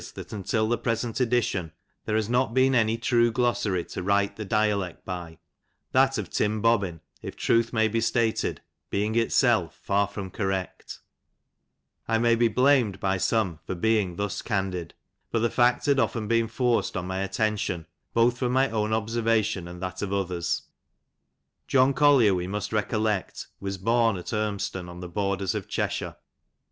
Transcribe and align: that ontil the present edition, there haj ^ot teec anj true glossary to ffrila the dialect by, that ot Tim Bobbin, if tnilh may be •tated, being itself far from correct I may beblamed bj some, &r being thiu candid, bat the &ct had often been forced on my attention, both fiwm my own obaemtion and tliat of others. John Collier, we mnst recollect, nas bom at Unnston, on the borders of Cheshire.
that 0.15 0.29
ontil 0.29 0.67
the 0.67 0.79
present 0.79 1.19
edition, 1.19 1.71
there 2.05 2.15
haj 2.15 2.27
^ot 2.27 2.55
teec 2.55 2.71
anj 2.73 2.99
true 3.03 3.31
glossary 3.31 3.85
to 3.85 4.01
ffrila 4.01 4.35
the 4.35 4.43
dialect 4.43 5.05
by, 5.05 5.37
that 5.91 6.17
ot 6.17 6.31
Tim 6.31 6.59
Bobbin, 6.59 7.01
if 7.21 7.37
tnilh 7.37 7.71
may 7.71 7.87
be 7.87 7.99
•tated, 7.99 8.57
being 8.89 9.13
itself 9.13 9.75
far 9.83 10.07
from 10.07 10.31
correct 10.31 11.01
I 12.07 12.17
may 12.17 12.35
beblamed 12.35 12.97
bj 12.97 13.21
some, 13.21 13.59
&r 13.69 13.75
being 13.75 14.17
thiu 14.17 14.43
candid, 14.43 14.95
bat 15.31 15.43
the 15.43 15.49
&ct 15.51 15.85
had 15.85 15.99
often 15.99 16.27
been 16.27 16.47
forced 16.47 16.97
on 16.97 17.05
my 17.05 17.19
attention, 17.19 17.85
both 18.15 18.39
fiwm 18.39 18.49
my 18.49 18.71
own 18.71 18.89
obaemtion 18.89 19.69
and 19.69 19.79
tliat 19.79 20.01
of 20.01 20.11
others. 20.11 20.63
John 21.67 21.93
Collier, 21.93 22.33
we 22.33 22.47
mnst 22.47 22.73
recollect, 22.73 23.49
nas 23.61 23.77
bom 23.77 24.17
at 24.17 24.33
Unnston, 24.33 24.89
on 24.89 24.99
the 24.99 25.07
borders 25.07 25.53
of 25.53 25.67
Cheshire. 25.67 26.15